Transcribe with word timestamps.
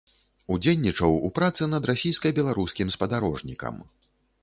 Удзельнічаў 0.55 1.11
у 1.27 1.29
працы 1.37 1.69
над 1.75 1.83
расійска-беларускім 1.91 2.87
спадарожнікам. 2.99 3.75